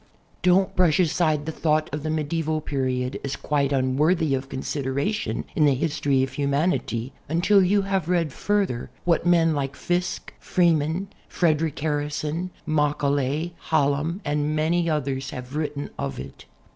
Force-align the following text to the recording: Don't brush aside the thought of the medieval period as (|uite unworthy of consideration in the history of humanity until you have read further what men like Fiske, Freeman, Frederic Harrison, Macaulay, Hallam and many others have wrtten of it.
Don't 0.41 0.75
brush 0.75 0.99
aside 0.99 1.45
the 1.45 1.51
thought 1.51 1.87
of 1.93 2.01
the 2.01 2.09
medieval 2.09 2.59
period 2.59 3.19
as 3.23 3.35
(|uite 3.35 3.71
unworthy 3.71 4.33
of 4.33 4.49
consideration 4.49 5.45
in 5.55 5.65
the 5.65 5.75
history 5.75 6.23
of 6.23 6.31
humanity 6.33 7.13
until 7.29 7.61
you 7.63 7.83
have 7.83 8.09
read 8.09 8.33
further 8.33 8.89
what 9.05 9.27
men 9.27 9.53
like 9.53 9.75
Fiske, 9.75 10.33
Freeman, 10.39 11.07
Frederic 11.29 11.77
Harrison, 11.77 12.49
Macaulay, 12.65 13.53
Hallam 13.69 14.21
and 14.25 14.55
many 14.55 14.89
others 14.89 15.29
have 15.29 15.49
wrtten 15.51 15.91
of 15.99 16.19
it. 16.19 16.45